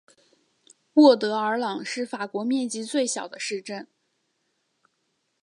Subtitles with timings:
[0.95, 3.87] 沃德尔朗是法国面积最小的市镇。